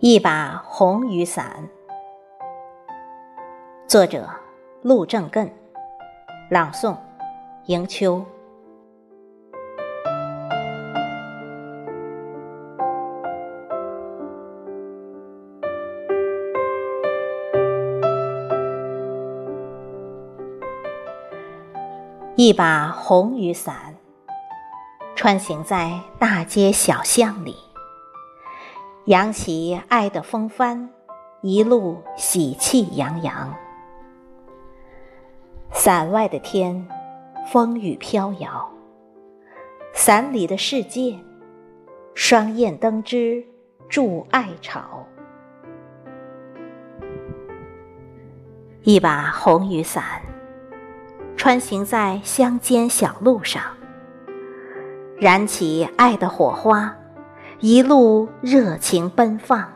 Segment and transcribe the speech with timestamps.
[0.00, 1.70] 一把红雨伞，
[3.88, 4.28] 作者：
[4.82, 5.50] 陆正艮，
[6.50, 6.94] 朗诵：
[7.64, 8.22] 迎秋。
[22.34, 23.94] 一把红雨伞，
[25.14, 27.65] 穿行在大街小巷里。
[29.06, 30.90] 扬起爱的风帆，
[31.40, 33.54] 一路喜气洋洋。
[35.70, 36.88] 伞外的天，
[37.46, 38.68] 风雨飘摇；
[39.94, 41.16] 伞里的世界，
[42.14, 43.46] 双燕登枝
[43.88, 45.06] 筑爱巢。
[48.82, 50.20] 一把红雨伞，
[51.36, 53.62] 穿行在乡间小路上，
[55.16, 56.92] 燃起爱的火花。
[57.60, 59.66] 一路热情奔放，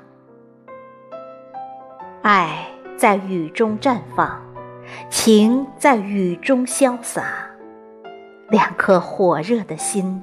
[2.21, 4.39] 爱在雨中绽放，
[5.09, 7.23] 情在雨中潇洒。
[8.51, 10.23] 两颗火热的心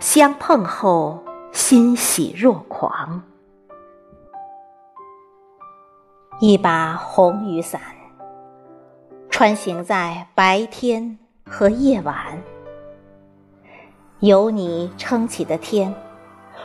[0.00, 3.22] 相碰后，欣喜若狂。
[6.40, 7.82] 一把红雨伞，
[9.28, 12.40] 穿行在白天和夜晚，
[14.20, 15.94] 有你撑起的天。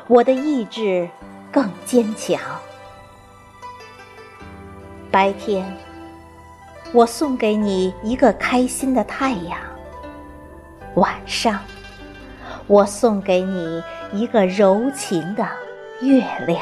[0.09, 1.07] 我的意志
[1.51, 2.41] 更坚强。
[5.11, 5.71] 白天，
[6.91, 9.59] 我送给你一个开心的太阳；
[10.95, 11.59] 晚上，
[12.65, 15.47] 我送给你一个柔情的
[16.01, 16.59] 月亮。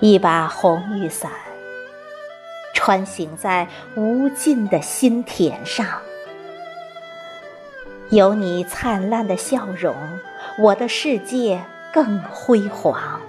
[0.00, 1.30] 一把红雨伞，
[2.74, 5.86] 穿行在无尽的心田上。
[8.10, 9.94] 有你灿烂的笑容，
[10.58, 13.20] 我的世界更辉煌。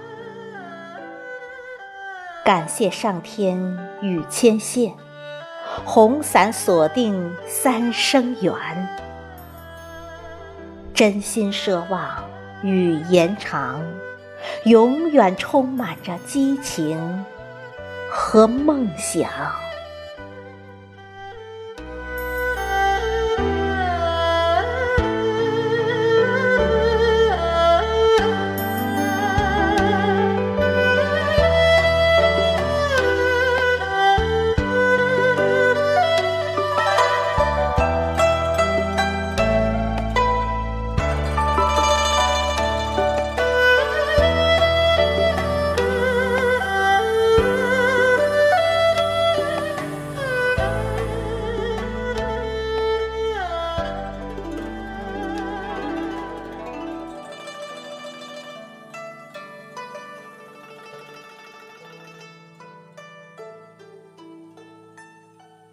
[2.44, 3.58] 感谢上天
[4.00, 4.94] 与牵线，
[5.84, 8.54] 红伞锁定三生缘。
[10.94, 12.24] 真心奢望
[12.62, 13.82] 与延长，
[14.64, 17.24] 永远充满着激情
[18.10, 19.28] 和梦想。